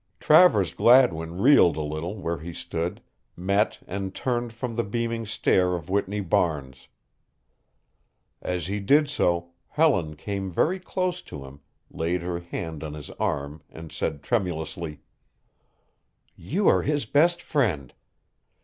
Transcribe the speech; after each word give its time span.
Travers 0.19 0.73
Gladwin 0.73 1.39
reeled 1.39 1.77
a 1.77 1.83
little 1.83 2.15
where 2.15 2.39
he 2.39 2.53
stood, 2.53 3.03
met 3.37 3.77
and 3.85 4.15
turned 4.15 4.51
from 4.51 4.75
the 4.75 4.83
beaming 4.83 5.27
stare 5.27 5.75
of 5.75 5.91
Whitney 5.91 6.21
Barnes. 6.21 6.87
As 8.41 8.65
he 8.65 8.79
did 8.79 9.07
so 9.07 9.51
Helen 9.67 10.15
came 10.15 10.49
very 10.51 10.79
close 10.79 11.21
to 11.21 11.45
him, 11.45 11.59
laid 11.91 12.23
her 12.23 12.39
hand 12.39 12.83
on 12.83 12.95
his 12.95 13.11
arm 13.21 13.61
and 13.69 13.91
said 13.91 14.23
tremulously: 14.23 15.01
"You 16.35 16.67
are 16.67 16.81
his 16.81 17.05
best 17.05 17.39
friend. 17.43 17.93